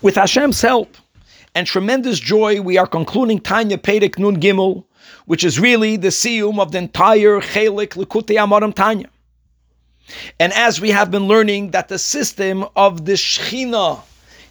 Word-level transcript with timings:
With 0.00 0.14
Hashem's 0.14 0.62
help 0.62 0.96
and 1.56 1.66
tremendous 1.66 2.20
joy, 2.20 2.60
we 2.60 2.78
are 2.78 2.86
concluding 2.86 3.40
Tanya 3.40 3.76
Perek 3.78 4.16
Nun 4.16 4.40
Gimel, 4.40 4.84
which 5.26 5.42
is 5.42 5.58
really 5.58 5.96
the 5.96 6.08
siyum 6.08 6.60
of 6.60 6.70
the 6.70 6.78
entire 6.78 7.40
Chelik 7.40 7.94
Likutei 7.94 8.36
Amarim 8.36 8.72
Tanya. 8.72 9.08
And 10.38 10.52
as 10.52 10.80
we 10.80 10.90
have 10.90 11.10
been 11.10 11.26
learning 11.26 11.72
that 11.72 11.88
the 11.88 11.98
system 11.98 12.64
of 12.76 13.06
the 13.06 13.14
Shechina 13.14 14.00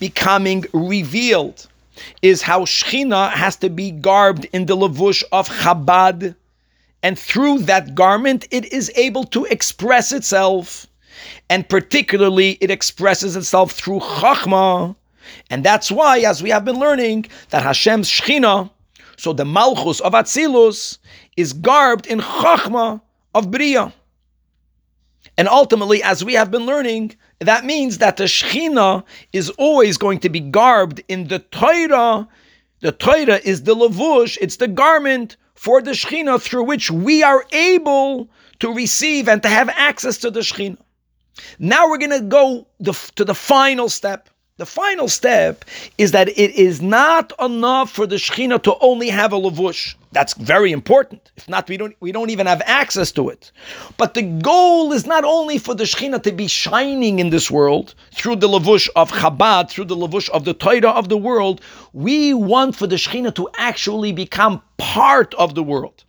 becoming 0.00 0.64
revealed 0.72 1.68
is 2.20 2.42
how 2.42 2.64
Shechina 2.64 3.30
has 3.30 3.54
to 3.58 3.70
be 3.70 3.92
garbed 3.92 4.46
in 4.52 4.66
the 4.66 4.76
levush 4.76 5.22
of 5.30 5.48
Chabad, 5.48 6.34
and 7.04 7.16
through 7.16 7.60
that 7.60 7.94
garment 7.94 8.48
it 8.50 8.72
is 8.72 8.90
able 8.96 9.22
to 9.26 9.44
express 9.44 10.10
itself, 10.10 10.88
and 11.48 11.68
particularly 11.68 12.58
it 12.60 12.72
expresses 12.72 13.36
itself 13.36 13.70
through 13.70 14.00
Chachma, 14.00 14.96
and 15.50 15.64
that's 15.64 15.90
why, 15.90 16.18
as 16.20 16.42
we 16.42 16.50
have 16.50 16.64
been 16.64 16.78
learning, 16.78 17.26
that 17.50 17.62
Hashem's 17.62 18.10
Shechina, 18.10 18.70
so 19.16 19.32
the 19.32 19.44
Malchus 19.44 20.00
of 20.00 20.12
Atzilus, 20.12 20.98
is 21.36 21.52
garbed 21.52 22.06
in 22.06 22.20
Chachma 22.20 23.00
of 23.34 23.50
Bria. 23.50 23.92
And 25.36 25.48
ultimately, 25.48 26.02
as 26.02 26.24
we 26.24 26.34
have 26.34 26.50
been 26.50 26.66
learning, 26.66 27.14
that 27.40 27.64
means 27.64 27.98
that 27.98 28.16
the 28.16 28.24
Shechina 28.24 29.04
is 29.32 29.50
always 29.50 29.96
going 29.96 30.18
to 30.20 30.28
be 30.28 30.40
garbed 30.40 31.02
in 31.08 31.28
the 31.28 31.38
Torah. 31.38 32.28
The 32.80 32.92
Torah 32.92 33.40
is 33.44 33.62
the 33.62 33.74
lavush, 33.74 34.38
it's 34.40 34.56
the 34.56 34.68
garment 34.68 35.36
for 35.54 35.80
the 35.82 35.92
Shechina 35.92 36.40
through 36.40 36.64
which 36.64 36.90
we 36.90 37.22
are 37.22 37.44
able 37.52 38.28
to 38.60 38.72
receive 38.72 39.28
and 39.28 39.42
to 39.42 39.48
have 39.48 39.68
access 39.68 40.18
to 40.18 40.30
the 40.30 40.40
Shechina. 40.40 40.78
Now 41.58 41.88
we're 41.88 41.98
going 41.98 42.10
to 42.10 42.20
go 42.20 42.66
to 42.82 43.24
the 43.24 43.34
final 43.34 43.88
step. 43.88 44.28
The 44.58 44.66
final 44.66 45.06
step 45.06 45.64
is 45.98 46.10
that 46.10 46.28
it 46.30 46.50
is 46.50 46.82
not 46.82 47.32
enough 47.40 47.92
for 47.92 48.08
the 48.08 48.16
Shechina 48.16 48.60
to 48.64 48.76
only 48.80 49.08
have 49.08 49.32
a 49.32 49.36
lavush. 49.36 49.94
That's 50.10 50.34
very 50.34 50.72
important. 50.72 51.30
If 51.36 51.48
not, 51.48 51.68
we 51.68 51.76
don't 51.76 51.94
we 52.00 52.10
don't 52.10 52.30
even 52.30 52.48
have 52.48 52.60
access 52.66 53.12
to 53.12 53.28
it. 53.28 53.52
But 53.96 54.14
the 54.14 54.22
goal 54.22 54.92
is 54.92 55.06
not 55.06 55.24
only 55.24 55.58
for 55.58 55.76
the 55.76 55.84
Shechina 55.84 56.20
to 56.24 56.32
be 56.32 56.48
shining 56.48 57.20
in 57.20 57.30
this 57.30 57.52
world 57.52 57.94
through 58.12 58.34
the 58.34 58.48
lavush 58.48 58.88
of 58.96 59.12
Chabad, 59.12 59.70
through 59.70 59.84
the 59.84 59.96
lavush 59.96 60.28
of 60.30 60.44
the 60.44 60.54
Torah 60.54 60.90
of 60.90 61.08
the 61.08 61.16
world. 61.16 61.60
We 61.92 62.34
want 62.34 62.74
for 62.74 62.88
the 62.88 62.96
Shechina 62.96 63.32
to 63.36 63.48
actually 63.58 64.10
become 64.10 64.60
part 64.76 65.34
of 65.34 65.54
the 65.54 65.62
world. 65.62 66.02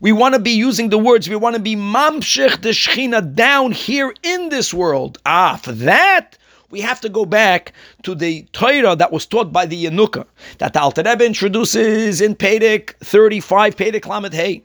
We 0.00 0.10
want 0.10 0.34
to 0.34 0.40
be 0.40 0.50
using 0.50 0.88
the 0.88 0.98
words, 0.98 1.28
we 1.28 1.36
want 1.36 1.54
to 1.54 1.62
be 1.62 1.76
mamshech 1.76 2.60
the 2.60 2.70
Shechina 2.70 3.36
down 3.36 3.70
here 3.70 4.12
in 4.24 4.48
this 4.48 4.74
world. 4.74 5.18
Ah, 5.24 5.60
for 5.62 5.70
that, 5.70 6.36
we 6.70 6.80
have 6.80 7.00
to 7.00 7.08
go 7.08 7.24
back 7.24 7.72
to 8.02 8.14
the 8.14 8.42
Torah 8.52 8.94
that 8.94 9.10
was 9.10 9.24
taught 9.24 9.52
by 9.52 9.64
the 9.64 9.86
Yanuka, 9.86 10.26
that 10.58 10.74
the 10.74 10.80
Alter 10.80 11.02
Rebbe 11.02 11.24
introduces 11.24 12.20
in 12.20 12.34
Perek 12.34 12.94
35, 12.98 13.76
Perek 13.76 14.06
Lamed 14.06 14.34
Hey. 14.34 14.62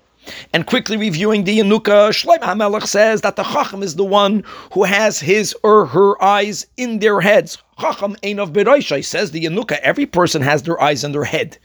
And 0.53 0.65
quickly 0.65 0.97
reviewing 0.97 1.43
the 1.43 1.59
Yanuka, 1.59 2.09
Shlomo 2.11 2.39
HaMelech 2.39 2.87
says 2.87 3.21
that 3.21 3.35
the 3.35 3.43
Chacham 3.43 3.83
is 3.83 3.95
the 3.95 4.03
one 4.03 4.43
who 4.73 4.83
has 4.83 5.19
his 5.19 5.55
or 5.63 5.85
her 5.85 6.21
eyes 6.21 6.65
in 6.77 6.99
their 6.99 7.21
heads. 7.21 7.57
Chacham 7.79 8.15
Ein 8.23 8.39
of 8.39 8.53
Beroishai 8.53 9.03
says 9.03 9.31
the 9.31 9.45
Yanuka, 9.45 9.79
every 9.79 10.05
person 10.05 10.41
has 10.41 10.63
their 10.63 10.81
eyes 10.81 11.03
in 11.03 11.11
their 11.11 11.25
head. 11.25 11.57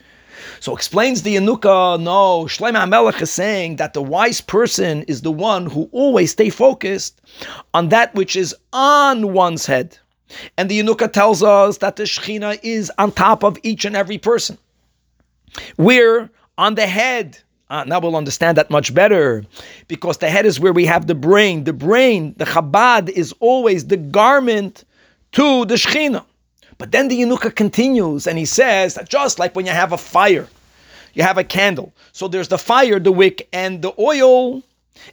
So 0.61 0.75
explains 0.75 1.23
the 1.23 1.37
Yanuka, 1.37 2.01
no, 2.01 2.45
Shlomo 2.45 2.85
HaMelech 2.85 3.23
is 3.23 3.31
saying 3.31 3.77
that 3.77 3.93
the 3.93 4.03
wise 4.03 4.41
person 4.41 5.03
is 5.03 5.23
the 5.23 5.33
one 5.33 5.67
who 5.67 5.89
always 5.93 6.33
stay 6.33 6.51
focused 6.51 7.21
on 7.75 7.89
that 7.89 8.15
which 8.15 8.37
is 8.37 8.55
on 8.73 9.33
one's 9.33 9.67
head. 9.67 9.99
And 10.57 10.69
the 10.69 10.81
Yanuka 10.81 11.13
tells 11.13 11.43
us 11.43 11.79
that 11.79 11.97
the 11.97 12.05
Shechina 12.05 12.59
is 12.63 12.93
on 12.99 13.13
top 13.13 13.43
of 13.43 13.59
each 13.63 13.85
and 13.85 13.97
every 13.97 14.19
person. 14.19 14.59
We're 15.77 16.31
on 16.57 16.75
the 16.75 16.87
head. 16.87 17.39
Uh, 17.71 17.85
now 17.85 18.01
we'll 18.01 18.17
understand 18.17 18.57
that 18.57 18.71
much 18.71 18.95
better 18.95 19.45
because 19.89 20.19
the 20.19 20.31
head 20.31 20.47
is 20.47 20.59
where 20.59 20.73
we 20.73 20.87
have 20.87 21.07
the 21.07 21.15
brain. 21.15 21.65
The 21.65 21.73
brain, 21.73 22.35
the 22.39 22.45
Chabad, 22.45 23.11
is 23.11 23.35
always 23.41 23.87
the 23.87 23.97
garment 23.97 24.85
to 25.33 25.65
the 25.67 25.75
Shechina. 25.75 26.25
But 26.79 26.93
then 26.93 27.09
the 27.09 27.21
Yanuka 27.21 27.55
continues 27.55 28.27
and 28.27 28.39
he 28.39 28.45
says 28.45 28.95
that 28.95 29.09
just 29.09 29.39
like 29.39 29.55
when 29.55 29.67
you 29.67 29.73
have 29.73 29.93
a 29.93 29.99
fire, 29.99 30.49
you 31.15 31.23
have 31.23 31.39
a 31.39 31.45
candle. 31.45 31.93
So 32.13 32.29
there's 32.29 32.49
the 32.49 32.59
fire, 32.59 32.99
the 32.99 33.13
wick, 33.13 33.49
and 33.53 33.83
the 33.83 33.93
oil. 33.99 34.63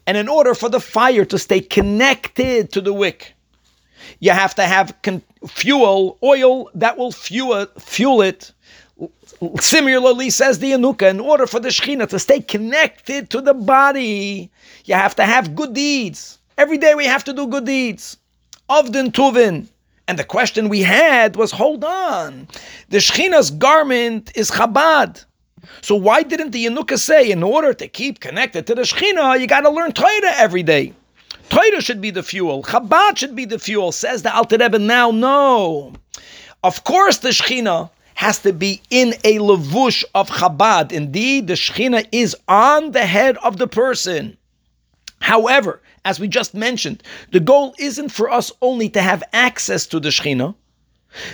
And 0.07 0.17
in 0.17 0.27
order 0.27 0.53
for 0.53 0.69
the 0.69 0.79
fire 0.79 1.25
to 1.25 1.39
stay 1.39 1.59
connected 1.59 2.71
to 2.73 2.81
the 2.81 2.93
wick, 2.93 3.34
you 4.19 4.31
have 4.31 4.55
to 4.55 4.63
have 4.63 4.95
con- 5.01 5.21
fuel, 5.47 6.17
oil 6.23 6.69
that 6.73 6.97
will 6.97 7.11
fuel, 7.11 7.65
fuel 7.79 8.21
it. 8.21 8.51
Similarly, 9.59 10.29
says 10.29 10.59
the 10.59 10.71
Yanuka, 10.71 11.09
in 11.09 11.19
order 11.19 11.45
for 11.45 11.59
the 11.59 11.69
Shekhinah 11.69 12.07
to 12.09 12.19
stay 12.19 12.39
connected 12.39 13.29
to 13.31 13.41
the 13.41 13.53
body, 13.53 14.49
you 14.85 14.95
have 14.95 15.15
to 15.17 15.25
have 15.25 15.55
good 15.55 15.73
deeds. 15.73 16.39
Every 16.57 16.77
day 16.77 16.95
we 16.95 17.05
have 17.05 17.23
to 17.25 17.33
do 17.33 17.47
good 17.47 17.65
deeds. 17.65 18.17
Avdin 18.69 19.11
Tuvin. 19.11 19.67
And 20.07 20.19
the 20.19 20.23
question 20.23 20.69
we 20.69 20.83
had 20.83 21.35
was 21.35 21.51
hold 21.51 21.83
on, 21.83 22.47
the 22.89 22.97
Shekhinah's 22.97 23.49
garment 23.51 24.31
is 24.35 24.51
Chabad. 24.51 25.25
So 25.81 25.95
why 25.95 26.21
didn't 26.21 26.51
the 26.51 26.65
Yanuka 26.65 26.99
say, 26.99 27.31
in 27.31 27.41
order 27.41 27.73
to 27.73 27.87
keep 27.87 28.19
connected 28.19 28.67
to 28.67 28.75
the 28.75 28.83
Shekhinah, 28.83 29.39
you 29.39 29.47
got 29.47 29.61
to 29.61 29.69
learn 29.69 29.91
Torah 29.93 30.33
every 30.35 30.63
day? 30.63 30.93
Torah 31.49 31.81
should 31.81 32.01
be 32.01 32.11
the 32.11 32.23
fuel. 32.23 32.63
Chabad 32.63 33.17
should 33.17 33.35
be 33.35 33.45
the 33.45 33.59
fuel. 33.59 33.91
Says 33.91 34.23
the 34.23 34.35
Alter 34.35 34.57
Rebbe. 34.57 34.79
Now, 34.79 35.11
no. 35.11 35.93
Of 36.63 36.83
course, 36.83 37.17
the 37.17 37.29
Shechina 37.29 37.89
has 38.15 38.39
to 38.39 38.53
be 38.53 38.81
in 38.89 39.13
a 39.23 39.39
levush 39.39 40.03
of 40.15 40.29
Chabad. 40.29 40.91
Indeed, 40.91 41.47
the 41.47 41.53
Shechina 41.53 42.07
is 42.11 42.35
on 42.47 42.91
the 42.91 43.05
head 43.05 43.37
of 43.37 43.57
the 43.57 43.67
person. 43.67 44.37
However, 45.19 45.81
as 46.05 46.19
we 46.19 46.27
just 46.27 46.53
mentioned, 46.53 47.03
the 47.31 47.39
goal 47.39 47.75
isn't 47.79 48.09
for 48.09 48.31
us 48.31 48.51
only 48.61 48.89
to 48.89 49.01
have 49.01 49.23
access 49.33 49.85
to 49.87 49.99
the 49.99 50.09
Shechina. 50.09 50.55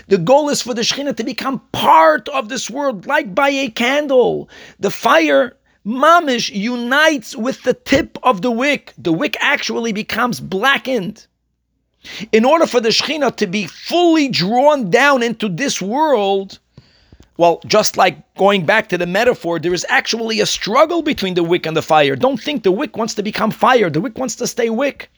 The 0.08 0.18
goal 0.18 0.50
is 0.50 0.62
for 0.62 0.74
the 0.74 0.82
Shekhinah 0.82 1.18
to 1.18 1.24
become 1.24 1.62
part 1.72 2.30
of 2.30 2.50
this 2.50 2.70
world, 2.70 3.08
like 3.08 3.34
by 3.34 3.50
a 3.50 3.70
candle. 3.70 4.50
The 4.80 4.92
fire 4.92 5.58
mamish 5.86 6.50
unites 6.54 7.36
with 7.36 7.64
the 7.64 7.74
tip 7.74 8.18
of 8.24 8.42
the 8.42 8.52
wick. 8.52 8.94
The 8.98 9.14
wick 9.14 9.36
actually 9.40 9.94
becomes 9.94 10.40
blackened. 10.40 11.26
In 12.32 12.46
order 12.46 12.66
for 12.66 12.80
the 12.80 12.90
Shekhinah 12.90 13.36
to 13.38 13.48
be 13.48 13.68
fully 13.68 14.28
drawn 14.28 14.90
down 14.90 15.22
into 15.22 15.48
this 15.48 15.82
world, 15.82 16.60
well, 17.38 17.62
just 17.66 17.98
like 17.98 18.36
going 18.36 18.66
back 18.66 18.90
to 18.90 18.98
the 18.98 19.06
metaphor, 19.06 19.60
there 19.60 19.74
is 19.74 19.86
actually 19.90 20.40
a 20.40 20.46
struggle 20.46 21.02
between 21.02 21.36
the 21.36 21.44
wick 21.44 21.66
and 21.66 21.78
the 21.78 21.82
fire. 21.82 22.16
Don't 22.16 22.42
think 22.42 22.64
the 22.64 22.72
wick 22.72 22.98
wants 22.98 23.14
to 23.16 23.24
become 23.24 23.52
fire, 23.52 23.90
the 23.90 24.02
wick 24.02 24.18
wants 24.18 24.36
to 24.36 24.48
stay 24.48 24.70
wick. 24.70 25.12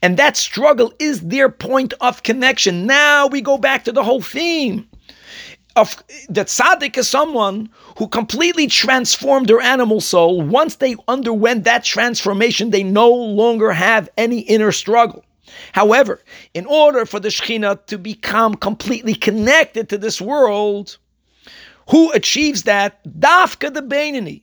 And 0.00 0.16
that 0.16 0.36
struggle 0.36 0.92
is 0.98 1.22
their 1.22 1.48
point 1.48 1.92
of 2.00 2.22
connection. 2.22 2.86
Now 2.86 3.26
we 3.26 3.40
go 3.40 3.58
back 3.58 3.84
to 3.84 3.92
the 3.92 4.04
whole 4.04 4.22
theme 4.22 4.88
of 5.76 6.02
that 6.28 6.46
tzaddik 6.48 6.96
is 6.96 7.08
someone 7.08 7.68
who 7.98 8.08
completely 8.08 8.66
transformed 8.66 9.48
their 9.48 9.60
animal 9.60 10.00
soul. 10.00 10.40
Once 10.40 10.76
they 10.76 10.96
underwent 11.06 11.64
that 11.64 11.84
transformation, 11.84 12.70
they 12.70 12.82
no 12.82 13.10
longer 13.10 13.72
have 13.72 14.08
any 14.16 14.40
inner 14.40 14.72
struggle. 14.72 15.24
However, 15.72 16.20
in 16.54 16.66
order 16.66 17.06
for 17.06 17.20
the 17.20 17.28
Shekhinah 17.28 17.86
to 17.86 17.98
become 17.98 18.54
completely 18.54 19.14
connected 19.14 19.88
to 19.90 19.98
this 19.98 20.20
world, 20.20 20.98
who 21.90 22.10
achieves 22.12 22.64
that? 22.64 23.04
Dafka 23.04 23.72
the 23.72 23.82
Bainani 23.82 24.42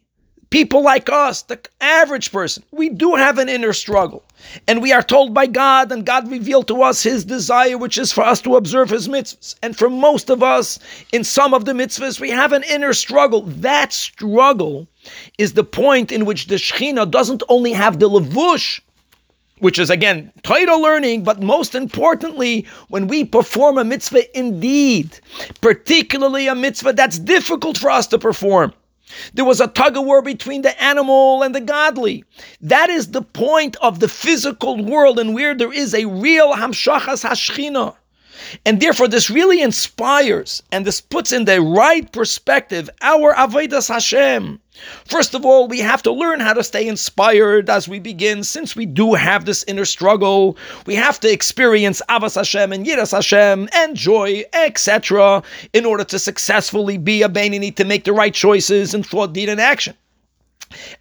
people 0.54 0.84
like 0.84 1.10
us, 1.10 1.42
the 1.42 1.60
average 1.82 2.32
person, 2.32 2.64
we 2.70 2.88
do 2.88 3.16
have 3.16 3.40
an 3.40 3.50
inner 3.50 3.74
struggle. 3.74 4.24
And 4.68 4.84
we 4.84 4.92
are 4.94 5.02
told 5.02 5.34
by 5.34 5.48
God, 5.48 5.92
and 5.92 6.06
God 6.06 6.30
revealed 6.30 6.68
to 6.68 6.84
us 6.84 7.02
His 7.02 7.26
desire, 7.26 7.76
which 7.76 7.98
is 7.98 8.12
for 8.12 8.24
us 8.24 8.40
to 8.42 8.56
observe 8.56 8.92
His 8.92 9.08
mitzvahs. 9.08 9.56
And 9.64 9.76
for 9.76 9.90
most 9.90 10.30
of 10.30 10.44
us, 10.44 10.78
in 11.12 11.24
some 11.24 11.56
of 11.56 11.66
the 11.66 11.72
mitzvahs, 11.72 12.20
we 12.20 12.30
have 12.30 12.54
an 12.54 12.62
inner 12.70 12.94
struggle. 12.94 13.42
That 13.42 13.92
struggle 13.92 14.88
is 15.40 15.54
the 15.54 15.64
point 15.64 16.12
in 16.12 16.24
which 16.24 16.46
the 16.46 16.60
Shekhinah 16.60 17.10
doesn't 17.10 17.42
only 17.50 17.74
have 17.74 17.98
the 17.98 18.08
levush, 18.08 18.80
which 19.58 19.80
is 19.80 19.90
again 19.90 20.32
Torah 20.44 20.78
learning, 20.78 21.24
but 21.24 21.42
most 21.42 21.74
importantly, 21.74 22.68
when 22.90 23.08
we 23.08 23.26
perform 23.26 23.80
a 23.80 23.84
mitzvah 23.84 24.38
indeed, 24.38 25.20
particularly 25.62 26.46
a 26.46 26.54
mitzvah 26.54 26.94
that's 26.94 27.18
difficult 27.18 27.80
for 27.80 27.90
us 27.90 28.06
to 28.06 28.20
perform 28.20 28.72
there 29.34 29.46
was 29.46 29.60
a 29.60 29.68
tug 29.68 29.98
of 29.98 30.06
war 30.06 30.22
between 30.22 30.62
the 30.62 30.82
animal 30.82 31.44
and 31.44 31.54
the 31.54 31.62
godly. 31.62 32.24
That 32.62 32.90
is 32.90 33.12
the 33.12 33.22
point 33.22 33.76
of 33.78 34.00
the 34.00 34.08
physical 34.08 34.84
world 34.84 35.20
and 35.20 35.34
where 35.34 35.56
there 35.56 35.74
is 35.74 35.94
a 35.94 36.06
real 36.06 36.54
hamshachas 36.54 37.28
hashchina. 37.28 37.96
And 38.66 38.80
therefore, 38.80 39.08
this 39.08 39.30
really 39.30 39.62
inspires 39.62 40.64
and 40.72 40.86
this 40.86 41.02
puts 41.02 41.32
in 41.32 41.46
the 41.46 41.62
right 41.62 42.12
perspective 42.12 42.90
our 43.02 43.34
Avodas 43.36 43.88
Hashem. 43.88 44.60
First 45.06 45.36
of 45.36 45.46
all, 45.46 45.68
we 45.68 45.80
have 45.80 46.02
to 46.04 46.12
learn 46.12 46.40
how 46.40 46.54
to 46.54 46.64
stay 46.64 46.88
inspired 46.88 47.70
as 47.70 47.88
we 47.88 48.00
begin, 48.00 48.44
since 48.44 48.76
we 48.76 48.88
do 48.88 49.14
have 49.14 49.46
this 49.46 49.64
inner 49.66 49.86
struggle. 49.86 50.58
We 50.88 50.96
have 50.96 51.20
to 51.20 51.32
experience 51.32 52.02
Avas 52.10 52.36
Hashem 52.36 52.74
and 52.74 52.86
Yiras 52.86 53.12
Hashem 53.12 53.70
and 53.72 53.96
joy, 53.96 54.44
etc., 54.54 55.44
in 55.74 55.86
order 55.86 56.04
to 56.06 56.18
successfully 56.18 56.98
be 56.98 57.22
a 57.22 57.30
Bainini 57.30 57.76
to 57.76 57.86
make 57.86 58.04
the 58.04 58.14
right 58.14 58.34
choices 58.34 58.94
in 58.94 59.04
thought, 59.04 59.34
deed, 59.34 59.50
and 59.50 59.62
action. 59.62 59.96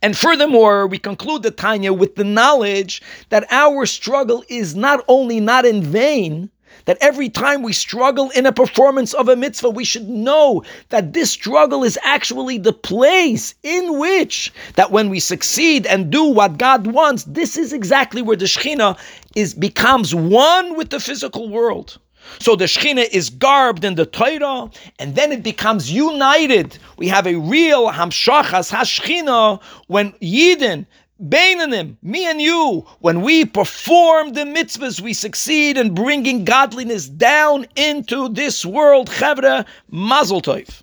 And 0.02 0.16
furthermore, 0.16 0.86
we 0.86 0.98
conclude 0.98 1.42
the 1.42 1.50
Tanya 1.50 1.94
with 1.94 2.16
the 2.16 2.24
knowledge 2.24 3.00
that 3.30 3.46
our 3.50 3.86
struggle 3.86 4.44
is 4.48 4.76
not 4.76 5.02
only 5.08 5.40
not 5.40 5.64
in 5.64 5.82
vain, 5.82 6.50
that 6.84 6.98
every 7.00 7.28
time 7.28 7.62
we 7.62 7.72
struggle 7.72 8.30
in 8.30 8.46
a 8.46 8.52
performance 8.52 9.14
of 9.14 9.28
a 9.28 9.36
mitzvah, 9.36 9.70
we 9.70 9.84
should 9.84 10.08
know 10.08 10.62
that 10.88 11.12
this 11.12 11.30
struggle 11.30 11.84
is 11.84 11.98
actually 12.02 12.58
the 12.58 12.72
place 12.72 13.54
in 13.62 13.98
which 13.98 14.52
that 14.74 14.90
when 14.90 15.08
we 15.08 15.20
succeed 15.20 15.86
and 15.86 16.10
do 16.10 16.24
what 16.24 16.58
God 16.58 16.86
wants, 16.86 17.24
this 17.24 17.56
is 17.56 17.72
exactly 17.72 18.22
where 18.22 18.36
the 18.36 18.46
Shekhinah 18.46 18.98
is 19.34 19.54
becomes 19.54 20.14
one 20.14 20.76
with 20.76 20.90
the 20.90 21.00
physical 21.00 21.48
world. 21.48 21.98
So 22.38 22.56
the 22.56 22.64
Shekhinah 22.64 23.08
is 23.10 23.30
garbed 23.30 23.84
in 23.84 23.94
the 23.94 24.06
Torah, 24.06 24.70
and 24.98 25.14
then 25.14 25.32
it 25.32 25.42
becomes 25.42 25.92
united. 25.92 26.78
We 26.96 27.08
have 27.08 27.26
a 27.26 27.36
real 27.36 27.90
Hamshachas 27.90 28.70
HaShekhinah 28.70 29.62
when 29.86 30.12
Yidden 30.14 30.86
Bainanim, 31.22 31.96
me 32.02 32.28
and 32.28 32.40
you, 32.40 32.84
when 32.98 33.20
we 33.20 33.44
perform 33.44 34.32
the 34.32 34.40
mitzvahs, 34.40 35.00
we 35.00 35.12
succeed 35.12 35.78
in 35.78 35.94
bringing 35.94 36.44
godliness 36.44 37.08
down 37.08 37.66
into 37.76 38.28
this 38.28 38.66
world. 38.66 39.08
Chevra, 39.08 39.64
mazel 39.88 40.42
tov. 40.42 40.82